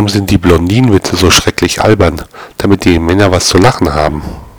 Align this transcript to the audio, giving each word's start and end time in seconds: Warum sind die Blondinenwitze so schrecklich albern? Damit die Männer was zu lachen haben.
Warum 0.00 0.08
sind 0.08 0.30
die 0.30 0.38
Blondinenwitze 0.38 1.14
so 1.14 1.30
schrecklich 1.30 1.82
albern? 1.82 2.22
Damit 2.56 2.86
die 2.86 2.98
Männer 2.98 3.32
was 3.32 3.48
zu 3.50 3.58
lachen 3.58 3.92
haben. 3.92 4.22